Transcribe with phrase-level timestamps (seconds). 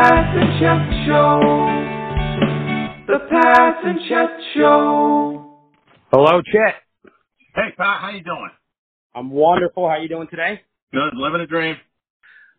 [0.00, 1.40] Pat and Chet Show.
[3.06, 5.58] The Pat and Chet Show.
[6.10, 7.12] Hello, Chet.
[7.54, 8.48] Hey, Pat, how you doing?
[9.14, 9.86] I'm wonderful.
[9.90, 10.62] How you doing today?
[10.94, 11.76] Good, living a dream.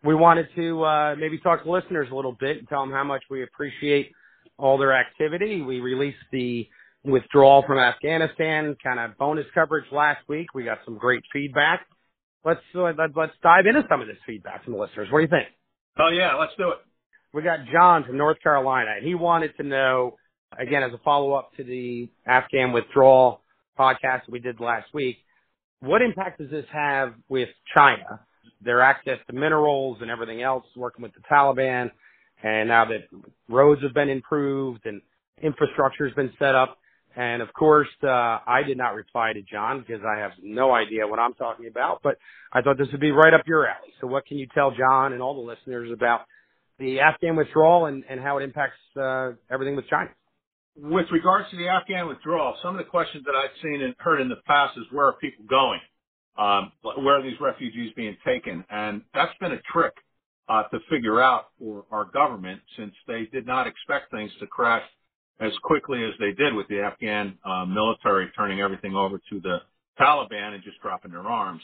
[0.04, 3.02] We wanted to uh, maybe talk to listeners a little bit and tell them how
[3.02, 4.12] much we appreciate
[4.56, 5.62] all their activity.
[5.62, 6.68] We released the
[7.02, 10.54] withdrawal from Afghanistan kind of bonus coverage last week.
[10.54, 11.88] We got some great feedback.
[12.44, 15.08] Let's uh, let, let's dive into some of this feedback from the listeners.
[15.10, 15.48] What do you think?
[15.98, 16.78] Oh yeah, let's do it.
[17.32, 20.16] We got John from North Carolina, and he wanted to know
[20.58, 23.40] again as a follow up to the Afghan withdrawal
[23.78, 25.16] podcast we did last week.
[25.80, 28.20] What impact does this have with China?
[28.60, 31.90] Their access to minerals and everything else, working with the Taliban,
[32.42, 33.08] and now that
[33.48, 35.00] roads have been improved and
[35.42, 36.76] infrastructure has been set up.
[37.16, 41.06] And of course, uh, I did not reply to John because I have no idea
[41.06, 42.18] what I'm talking about, but
[42.52, 43.92] I thought this would be right up your alley.
[44.02, 46.22] So what can you tell John and all the listeners about
[46.78, 50.10] the Afghan withdrawal and, and how it impacts uh, everything with China?
[50.76, 54.20] With regards to the Afghan withdrawal, some of the questions that I've seen and heard
[54.20, 55.80] in the past is where are people going?
[56.38, 58.64] Um, where are these refugees being taken?
[58.70, 59.92] And that's been a trick
[60.48, 64.82] uh, to figure out for our government since they did not expect things to crash
[65.40, 69.58] as quickly as they did with the Afghan uh, military turning everything over to the
[70.00, 71.62] Taliban and just dropping their arms,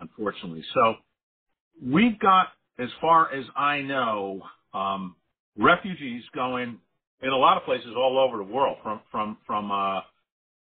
[0.00, 0.64] unfortunately.
[0.74, 0.94] So
[1.82, 2.48] we've got,
[2.78, 4.42] as far as I know,
[4.74, 5.16] um,
[5.56, 6.78] refugees going
[7.22, 10.00] in a lot of places all over the world, from from from uh,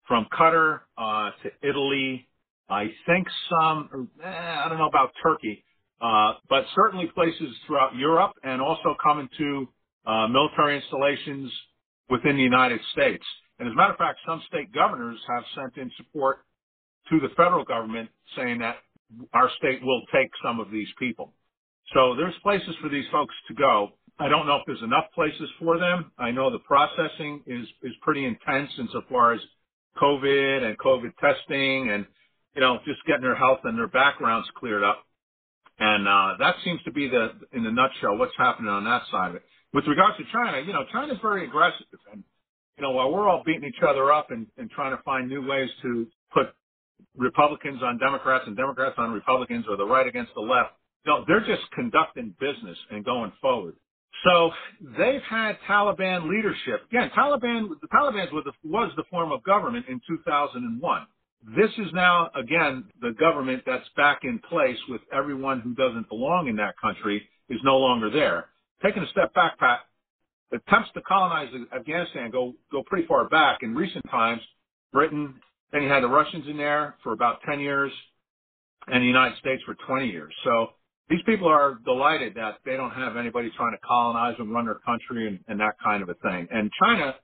[0.08, 2.28] from Qatar uh, to Italy.
[2.70, 5.64] I think some, eh, I don't know about Turkey,
[6.02, 9.68] uh, but certainly places throughout Europe and also coming to
[10.06, 11.52] uh, military installations
[12.10, 13.24] within the United States.
[13.60, 16.40] And as a matter of fact, some state governors have sent in support
[17.10, 18.78] to the federal government saying that
[19.34, 21.34] our state will take some of these people.
[21.94, 23.90] So there's places for these folks to go.
[24.20, 26.12] I don't know if there's enough places for them.
[26.18, 29.42] I know the processing is, is pretty intense insofar as
[30.02, 32.06] COVID and COVID testing and,
[32.56, 35.04] you know, just getting their health and their backgrounds cleared up.
[35.80, 39.30] And, uh, that seems to be the, in the nutshell, what's happening on that side
[39.30, 39.44] of it.
[39.73, 42.23] With regards to China, you know, China's very aggressive and,
[42.78, 45.48] you know, while we're all beating each other up and, and trying to find new
[45.48, 46.48] ways to put
[47.16, 50.73] Republicans on Democrats and Democrats on Republicans or the right against the left,
[51.06, 53.76] know, they're just conducting business and going forward.
[54.24, 54.52] So
[54.98, 56.86] they've had Taliban leadership.
[56.90, 61.08] Again, Taliban, the Taliban was the, was the form of government in 2001.
[61.56, 66.48] This is now, again, the government that's back in place with everyone who doesn't belong
[66.48, 68.48] in that country is no longer there.
[68.84, 69.82] Taking a step back, Pat,
[70.52, 73.60] attempts to colonize Afghanistan go, go pretty far back.
[73.62, 74.42] In recent times,
[74.92, 75.36] Britain,
[75.72, 77.92] then you had the Russians in there for about 10 years
[78.88, 80.34] and the United States for 20 years.
[80.44, 80.70] So
[81.10, 84.80] these people are delighted that they don't have anybody trying to colonize them, run their
[84.86, 86.48] country and, and that kind of a thing.
[86.52, 87.16] And China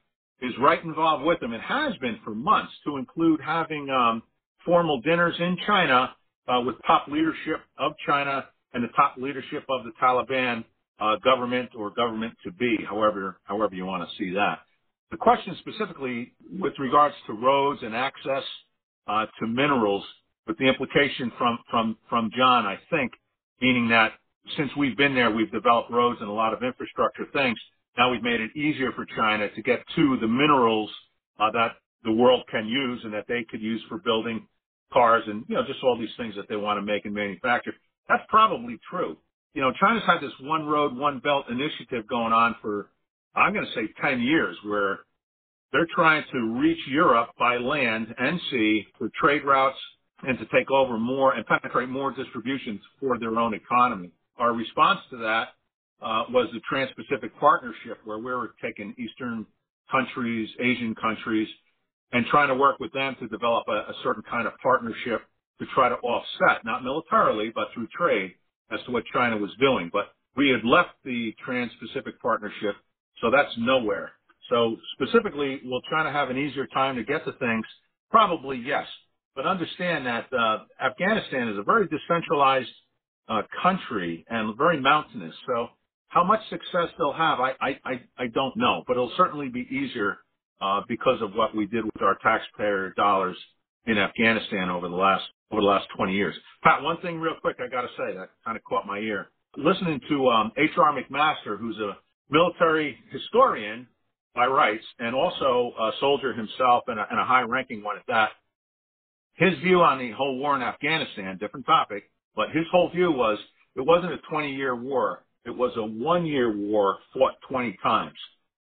[0.42, 4.24] is right involved with them and has been for months to include having um,
[4.66, 6.16] formal dinners in China
[6.48, 10.64] uh, with top leadership of China and the top leadership of the Taliban
[11.00, 14.60] uh, government or government to be, however however you want to see that.
[15.12, 18.44] The question specifically with regards to roads and access
[19.08, 20.04] uh, to minerals,
[20.48, 23.12] with the implication from from from John, I think,
[23.64, 24.12] meaning that
[24.58, 27.58] since we've been there, we've developed roads and a lot of infrastructure things.
[27.98, 30.92] Now we've made it easier for China to get to the minerals
[31.40, 34.46] uh, that the world can use and that they could use for building
[34.92, 37.74] cars and, you know, just all these things that they want to make and manufacture.
[38.10, 39.16] That's probably true.
[39.54, 42.90] You know, China's had this one road, one belt initiative going on for,
[43.34, 45.00] I'm going to say 10 years where
[45.72, 49.78] they're trying to reach Europe by land and sea for trade routes
[50.24, 54.12] and to take over more and penetrate more distributions for their own economy.
[54.38, 55.50] Our response to that
[56.02, 59.46] uh, was the Trans-Pacific Partnership, where we were taking Eastern
[59.92, 61.48] countries, Asian countries,
[62.14, 65.22] and trying to work with them to develop a, a certain kind of partnership
[65.60, 68.34] to try to offset, not militarily, but through trade,
[68.72, 69.90] as to what China was doing.
[69.94, 72.76] But we had left the Trans-Pacific Partnership,
[73.22, 74.12] so that's nowhere.
[74.50, 77.66] So specifically, will China have an easier time to get to things?
[78.12, 78.88] Probably yes.
[79.36, 82.70] But understand that uh, Afghanistan is a very decentralized
[83.28, 85.34] uh, country and very mountainous.
[85.48, 85.70] So
[86.10, 90.18] how much success they'll have, I, I, I, don't know, but it'll certainly be easier
[90.62, 93.38] uh, because of what we did with our taxpayer dollars
[93.86, 96.36] in Afghanistan over the last over the last 20 years.
[96.64, 99.28] Pat, one thing real quick I got to say that kind of caught my ear.
[99.56, 100.94] Listening to um, H.R.
[100.94, 101.96] McMaster, who's a
[102.32, 103.88] military historian
[104.34, 108.30] by rights and also a soldier himself and a, and a high-ranking one at that.
[109.36, 113.40] His view on the whole war in Afghanistan, different topic, but his whole view was
[113.76, 118.18] it wasn't a 20-year war It was a one year war fought 20 times.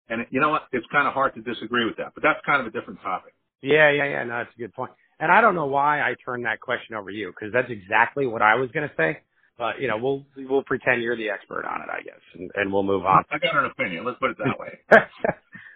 [0.10, 0.64] And you know what?
[0.74, 3.34] It's kind of hard to disagree with that, but that's kind of a different topic.
[3.62, 4.24] Yeah, yeah, yeah.
[4.26, 4.92] No, that's a good point.
[5.20, 8.28] And I don't know why I turned that question over to you because that's exactly
[8.28, 9.20] what I was going to say.
[9.58, 12.74] But you know, we'll we'll pretend you're the expert on it, I guess, and, and
[12.74, 13.24] we'll move on.
[13.32, 14.06] I got an opinion.
[14.06, 14.80] Let's put it that way.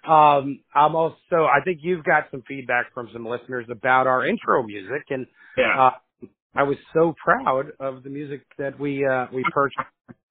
[0.07, 1.45] um, I'm also.
[1.45, 5.25] I think you've got some feedback from some listeners about our intro music, and
[5.57, 5.89] yeah.
[6.21, 9.79] uh, I was so proud of the music that we uh, we purchased,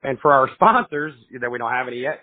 [0.02, 2.20] and for our sponsors that we don't have any yet.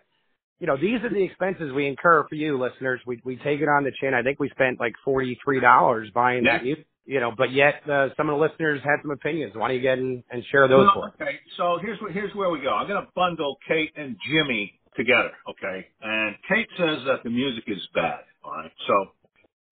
[0.62, 3.00] You know, these are the expenses we incur for you listeners.
[3.08, 4.14] We we take it on the chin.
[4.14, 6.58] I think we spent like forty three dollars buying Yeah.
[6.58, 6.86] that music.
[7.06, 9.54] You know, but yet uh, some of the listeners had some opinions.
[9.56, 11.14] Why don't you get in and share those Well, for us?
[11.20, 12.70] okay, so here's where, here's where we go.
[12.70, 15.88] I'm going to bundle Kate and Jimmy together, okay?
[16.02, 18.72] And Kate says that the music is bad, all right?
[18.86, 18.96] So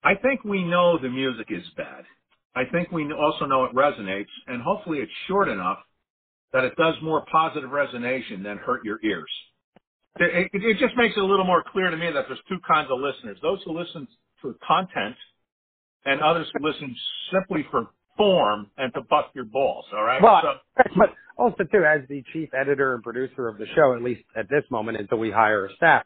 [0.03, 2.05] I think we know the music is bad.
[2.55, 5.79] I think we also know it resonates, and hopefully it's short enough
[6.53, 9.29] that it does more positive resonation than hurt your ears.
[10.19, 12.57] It, it, it just makes it a little more clear to me that there's two
[12.67, 13.37] kinds of listeners.
[13.41, 14.07] Those who listen
[14.41, 15.15] for content
[16.05, 16.95] and others who listen
[17.31, 20.21] simply for form and to bust your balls, all right?
[20.21, 24.01] Well, So- but also too, as the chief editor and producer of the show, at
[24.03, 26.03] least at this moment until we hire a staff,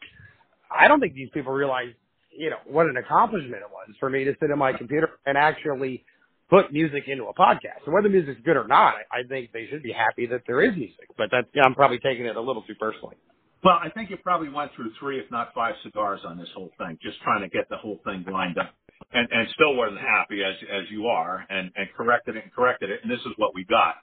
[0.69, 1.93] I don't think these people realize,
[2.37, 5.37] you know, what an accomplishment it was for me to sit at my computer and
[5.37, 6.03] actually
[6.49, 7.83] put music into a podcast.
[7.85, 10.41] And whether the music's good or not, I I think they should be happy that
[10.47, 11.07] there is music.
[11.17, 13.15] But that's, yeah, I'm probably taking it a little too personally.
[13.63, 16.71] Well, I think you probably went through three, if not five cigars on this whole
[16.79, 18.73] thing, just trying to get the whole thing lined up.
[19.13, 22.89] And, and still wasn't happy as, as you are and, and corrected it and corrected
[22.89, 23.01] it.
[23.03, 23.95] And this is what we got.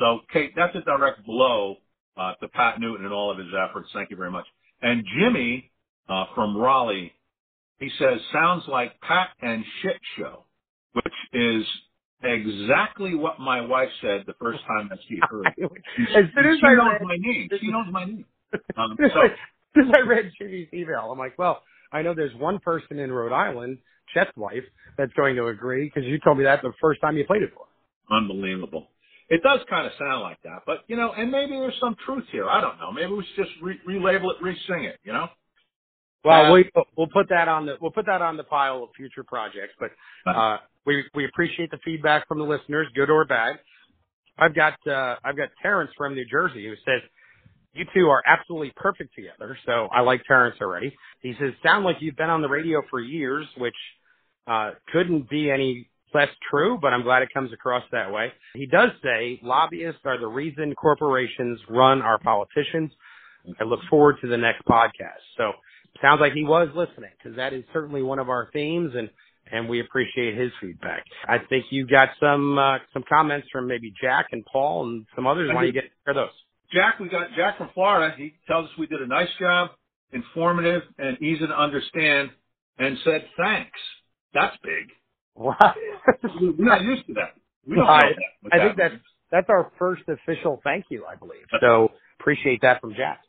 [0.00, 1.76] So Kate, that's a direct blow,
[2.16, 3.88] uh, to Pat Newton and all of his efforts.
[3.94, 4.46] Thank you very much.
[4.82, 5.70] And Jimmy,
[6.08, 7.12] uh, from Raleigh,
[7.78, 10.44] he says, sounds like Pat and Shit Show,
[10.94, 11.64] which is
[12.22, 15.46] exactly what my wife said the first time that she heard.
[15.56, 15.70] it.
[16.16, 17.48] as soon as she I knows read, my name.
[17.60, 18.24] She knows my name.
[18.78, 19.20] Um, as so,
[19.74, 23.12] soon as I read Jimmy's email, I'm like, well, I know there's one person in
[23.12, 23.78] Rhode Island,
[24.14, 24.64] Chet's wife,
[24.98, 27.50] that's going to agree because you told me that the first time you played it
[27.54, 27.66] for.
[28.14, 28.88] Unbelievable.
[29.28, 32.24] It does kind of sound like that, but you know, and maybe there's some truth
[32.30, 32.48] here.
[32.48, 32.92] I don't know.
[32.92, 35.00] Maybe we should just re- relabel it, re-sing it.
[35.02, 35.26] You know?
[36.24, 38.90] Well, Uh, we we'll put that on the we'll put that on the pile of
[38.96, 39.74] future projects.
[39.80, 39.90] But
[40.30, 43.58] uh, we we appreciate the feedback from the listeners, good or bad.
[44.38, 47.02] I've got uh, I've got Terrence from New Jersey who says
[47.76, 49.56] you two are absolutely perfect together.
[49.66, 50.94] So I like Terrence already.
[51.20, 53.74] He says sound like you've been on the radio for years, which
[54.46, 56.78] uh, couldn't be any less true.
[56.80, 58.32] But I'm glad it comes across that way.
[58.54, 62.90] He does say lobbyists are the reason corporations run our politicians.
[63.60, 65.22] I look forward to the next podcast.
[65.36, 65.52] So
[66.02, 69.08] sounds like he was listening because that is certainly one of our themes and
[69.50, 71.04] and we appreciate his feedback.
[71.28, 75.26] I think you got some uh, some comments from maybe Jack and Paul and some
[75.26, 75.48] others.
[75.48, 76.30] Why don't you get share those?
[76.76, 78.14] Jack, we got Jack from Florida.
[78.18, 79.70] He tells us we did a nice job,
[80.12, 82.30] informative and easy to understand,
[82.78, 83.80] and said thanks.
[84.34, 84.88] That's big.
[85.34, 85.56] Wow.
[86.40, 87.34] We're not used to that.
[87.66, 88.16] We don't know I- that.
[88.42, 88.94] what I that think that's
[89.30, 91.44] that's our first official thank you, I believe.
[91.60, 91.90] So
[92.20, 93.20] appreciate that from Jack.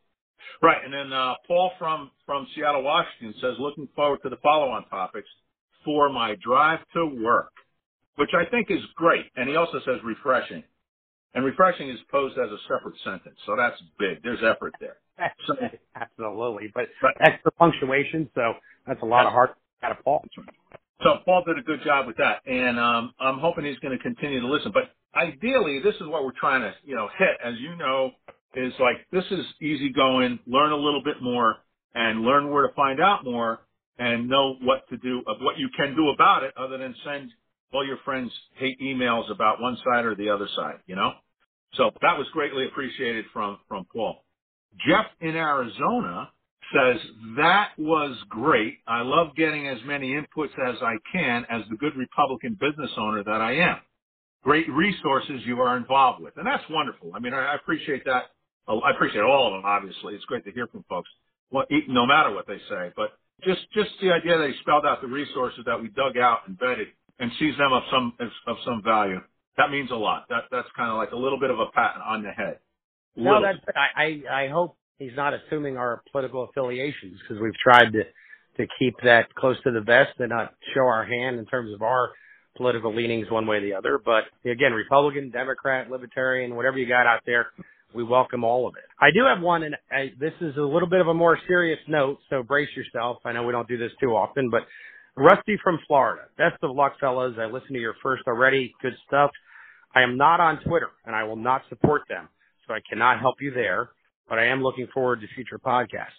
[0.61, 4.85] Right, and then uh, Paul from from Seattle, Washington says, looking forward to the follow-on
[4.89, 5.27] topics
[5.85, 7.51] for my drive to work,
[8.15, 9.25] which I think is great.
[9.35, 10.63] And he also says refreshing,
[11.37, 14.23] and refreshing is posed as a separate sentence, so that's big.
[14.23, 14.97] There's effort there.
[15.47, 15.57] So-
[15.95, 17.15] Absolutely, but Right.
[17.21, 18.55] extra punctuation, so
[18.87, 20.25] that's a lot of heart out of Paul.
[21.03, 24.03] So Paul did a good job with that, and um, I'm hoping he's going to
[24.03, 24.71] continue to listen.
[24.73, 27.37] But ideally, this is what we're trying to, you know, hit.
[27.45, 28.13] As you know,
[28.55, 30.39] is like this is easy going.
[30.47, 31.57] Learn a little bit more,
[31.95, 33.61] and learn where to find out more,
[33.99, 37.31] and know what to do, of what you can do about it, other than send
[37.73, 40.79] all your friends hate emails about one side or the other side.
[40.87, 41.13] You know.
[41.75, 44.23] So that was greatly appreciated from from Paul.
[44.87, 46.31] Jeff in Arizona
[46.73, 47.01] says
[47.37, 48.79] that was great.
[48.87, 53.23] I love getting as many inputs as I can as the good Republican business owner
[53.23, 53.77] that I am.
[54.43, 57.11] Great resources you are involved with, and that's wonderful.
[57.15, 58.25] I mean, I appreciate that.
[58.67, 59.63] I appreciate all of them.
[59.65, 61.09] Obviously, it's great to hear from folks,
[61.51, 62.91] no matter what they say.
[62.95, 63.11] But
[63.43, 66.57] just just the idea that he spelled out the resources that we dug out and
[66.57, 66.87] vetted
[67.19, 68.13] and sees them of some
[68.47, 69.19] of some value.
[69.57, 70.25] That means a lot.
[70.29, 72.59] That that's kind of like a little bit of a pat on the head.
[73.15, 77.91] No, that's I, I I hope he's not assuming our political affiliations because we've tried
[77.93, 78.03] to
[78.57, 81.81] to keep that close to the vest and not show our hand in terms of
[81.81, 82.11] our
[82.55, 83.99] political leanings one way or the other.
[84.03, 87.47] But again, Republican, Democrat, Libertarian, whatever you got out there,
[87.93, 88.83] we welcome all of it.
[88.99, 91.79] I do have one, and I, this is a little bit of a more serious
[91.87, 93.17] note, so brace yourself.
[93.25, 94.61] I know we don't do this too often, but
[95.15, 97.35] Rusty from Florida, best of luck, fellas.
[97.39, 98.73] I listened to your first already.
[98.81, 99.31] Good stuff.
[99.97, 102.25] I am not on Twitter, and I will not support them,
[102.65, 103.83] so I cannot help you there.
[104.29, 106.17] but I am looking forward to future podcasts.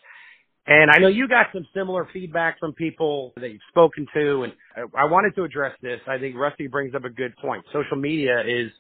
[0.67, 4.53] And I know you got some similar feedback from people that you've spoken to, and
[4.77, 6.01] I wanted to address this.
[6.07, 7.65] I think Rusty brings up a good point.
[7.73, 8.71] Social media is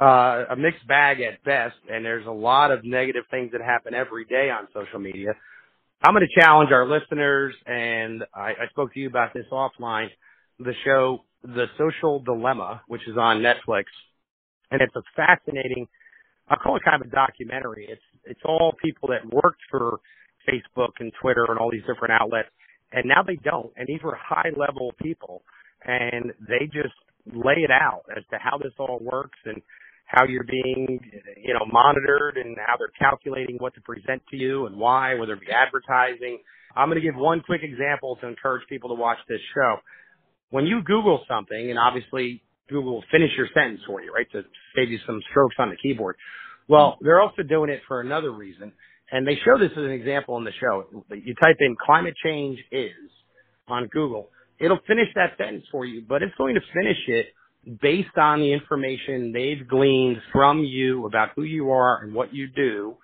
[0.00, 3.94] uh, a mixed bag at best, and there's a lot of negative things that happen
[3.94, 5.30] every day on social media.
[6.02, 10.08] I'm going to challenge our listeners, and I, I spoke to you about this offline.
[10.58, 13.84] The show, The Social Dilemma, which is on Netflix,
[14.72, 15.86] and it's a fascinating.
[16.48, 17.86] I call it kind of a documentary.
[17.88, 20.00] It's it's all people that worked for
[20.48, 22.48] Facebook and Twitter and all these different outlets.
[22.92, 23.72] And now they don't.
[23.76, 25.42] And these were high level people
[25.84, 26.94] and they just
[27.26, 29.62] lay it out as to how this all works and
[30.06, 31.00] how you're being,
[31.42, 35.34] you know, monitored and how they're calculating what to present to you and why, whether
[35.34, 36.38] it be advertising.
[36.76, 39.76] I'm going to give one quick example to encourage people to watch this show.
[40.50, 44.42] When you Google something, and obviously Google will finish your sentence for you, right, to
[44.76, 46.16] save you some strokes on the keyboard.
[46.68, 48.72] Well, they're also doing it for another reason.
[49.10, 50.84] And they show this as an example in the show.
[51.10, 53.10] You type in climate change is
[53.68, 54.30] on Google.
[54.58, 57.26] It'll finish that sentence for you, but it's going to finish it
[57.80, 62.48] based on the information they've gleaned from you about who you are and what you
[62.48, 62.96] do,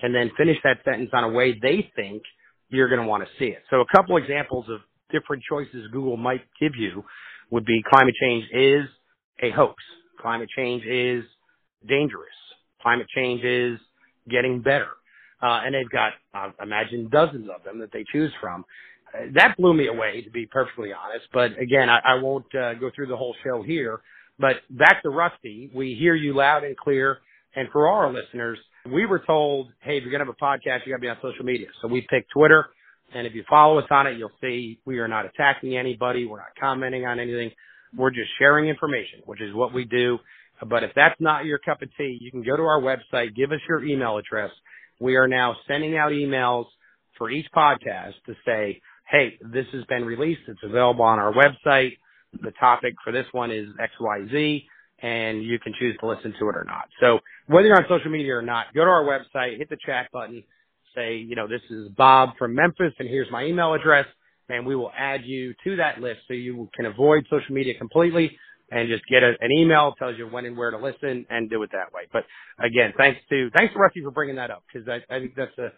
[0.00, 2.22] and then finish that sentence on a way they think
[2.68, 3.62] you're going to want to see it.
[3.70, 4.80] So a couple examples of
[5.10, 7.04] different choices Google might give you
[7.50, 8.86] would be climate change is
[9.42, 9.82] a hoax.
[10.20, 11.24] Climate change is
[11.86, 12.28] dangerous.
[12.82, 13.78] Climate change is
[14.28, 14.88] getting better.
[15.42, 18.64] Uh, and they've got, uh, imagine dozens of them that they choose from.
[19.14, 21.26] Uh, that blew me away, to be perfectly honest.
[21.32, 24.00] But again, I, I won't uh, go through the whole show here.
[24.38, 27.18] But back to Rusty, we hear you loud and clear.
[27.54, 28.58] And for our listeners,
[28.90, 31.08] we were told, hey, if you're going to have a podcast, you got to be
[31.08, 31.66] on social media.
[31.82, 32.66] So we picked Twitter.
[33.14, 36.26] And if you follow us on it, you'll see we are not attacking anybody.
[36.26, 37.50] We're not commenting on anything.
[37.96, 40.18] We're just sharing information, which is what we do.
[40.68, 43.50] But if that's not your cup of tea, you can go to our website, give
[43.50, 44.50] us your email address,
[45.00, 46.66] we are now sending out emails
[47.16, 50.42] for each podcast to say, hey, this has been released.
[50.46, 51.96] It's available on our website.
[52.42, 54.62] The topic for this one is XYZ
[55.02, 56.88] and you can choose to listen to it or not.
[57.00, 60.08] So whether you're on social media or not, go to our website, hit the chat
[60.12, 60.44] button,
[60.94, 64.06] say, you know, this is Bob from Memphis and here's my email address
[64.48, 68.36] and we will add you to that list so you can avoid social media completely
[68.70, 71.62] and just get a, an email tells you when and where to listen and do
[71.62, 72.02] it that way.
[72.12, 72.24] But
[72.58, 75.56] again, thanks to thanks to Rusty for bringing that up because I, I think that's
[75.58, 75.72] a,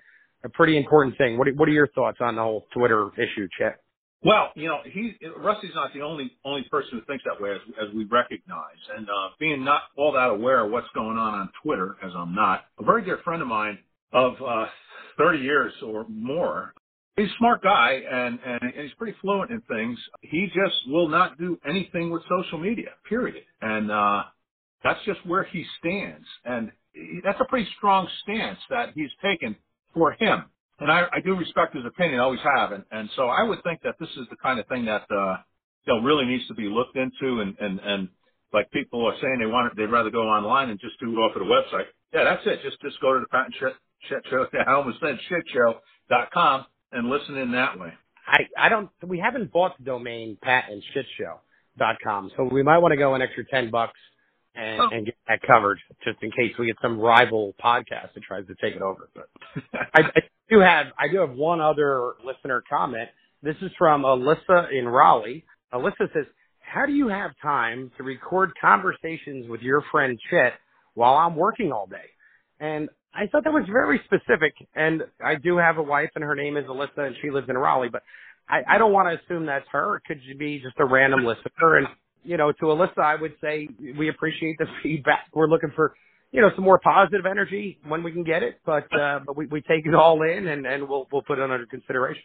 [0.44, 1.38] a pretty important thing.
[1.38, 3.78] What what are your thoughts on the whole Twitter issue, Chet?
[4.24, 7.88] Well, you know, he Rusty's not the only only person who thinks that way, as,
[7.88, 8.78] as we recognize.
[8.96, 12.34] And uh, being not all that aware of what's going on on Twitter, as I'm
[12.34, 13.78] not, a very dear friend of mine
[14.12, 14.66] of uh,
[15.18, 16.74] 30 years or more
[17.16, 19.98] he's a smart guy and, and he's pretty fluent in things.
[20.22, 23.44] He just will not do anything with social media, period.
[23.60, 24.24] And, uh,
[24.84, 26.26] that's just where he stands.
[26.44, 26.72] And
[27.24, 29.56] that's a pretty strong stance that he's taken
[29.94, 30.44] for him.
[30.80, 32.72] And I, I do respect his opinion, always have.
[32.72, 35.36] And, and so I would think that this is the kind of thing that, uh,
[35.86, 38.08] you know, really needs to be looked into and, and, and
[38.52, 41.16] like people are saying they want it, they'd rather go online and just do it
[41.16, 41.86] off of the website.
[42.12, 42.60] Yeah, that's it.
[42.64, 43.54] Just, just go to the patent
[44.08, 44.46] shit, shit show.
[44.66, 47.92] I almost said shit show dot com and listen in that way.
[48.26, 53.14] I, I don't, we haven't bought the domain patentshitshow.com, so we might want to go
[53.14, 53.98] an extra 10 bucks
[54.54, 54.88] and, oh.
[54.92, 58.54] and get that covered just in case we get some rival podcast that tries to
[58.62, 59.08] take it over.
[59.14, 59.28] But
[59.94, 63.08] I, I do have, I do have one other listener comment.
[63.42, 65.44] This is from Alyssa in Raleigh.
[65.74, 66.26] Alyssa says,
[66.60, 70.54] how do you have time to record conversations with your friend Chet
[70.94, 71.96] while I'm working all day?
[72.60, 74.54] And I thought that was very specific.
[74.74, 77.56] And I do have a wife, and her name is Alyssa, and she lives in
[77.58, 77.90] Raleigh.
[77.90, 78.02] But
[78.48, 79.96] I, I don't want to assume that's her.
[79.96, 81.76] It could be just a random listener.
[81.76, 81.86] And
[82.24, 85.26] you know, to Alyssa, I would say we appreciate the feedback.
[85.32, 85.94] We're looking for
[86.30, 89.46] you know some more positive energy when we can get it, but uh, but we,
[89.46, 92.22] we take it all in, and and we'll we'll put it under consideration.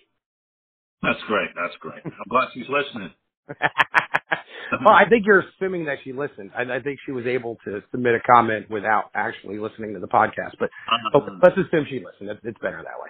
[1.04, 1.50] That's great.
[1.56, 2.02] That's great.
[2.06, 3.12] I'm glad she's listening.
[4.86, 6.52] well, I think you're assuming that she listened.
[6.56, 10.08] I, I, think she was able to submit a comment without actually listening to the
[10.08, 10.60] podcast.
[10.60, 11.40] But uh-huh.
[11.42, 12.30] let's assume she listened.
[12.30, 13.10] It's, it's better that way.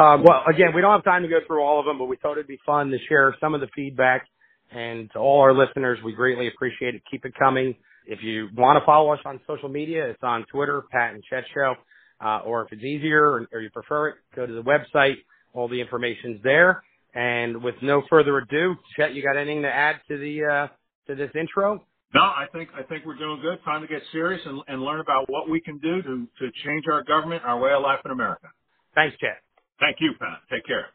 [0.00, 2.16] Um, well, again, we don't have time to go through all of them, but we
[2.16, 4.26] thought it'd be fun to share some of the feedback.
[4.70, 7.02] And to all our listeners, we greatly appreciate it.
[7.10, 7.74] Keep it coming.
[8.06, 11.44] If you want to follow us on social media, it's on Twitter, Pat and Chet
[11.52, 11.74] Show.
[12.24, 15.16] Uh, or if it's easier or, or you prefer it, go to the website.
[15.52, 16.82] All the information's there.
[17.14, 20.68] And with no further ado, Chet, you got anything to add to the uh,
[21.08, 21.84] to this intro?
[22.14, 23.58] No, I think I think we're doing good.
[23.64, 26.84] Time to get serious and, and learn about what we can do to to change
[26.90, 28.48] our government, our way of life in America.
[28.94, 29.42] Thanks, Chet.
[29.80, 30.40] Thank you, Pat.
[30.50, 30.86] Take care.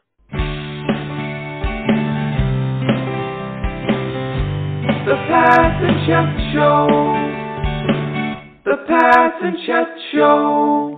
[5.06, 6.86] The Pat and Chet Show.
[8.64, 10.97] The Pat and Chet Show.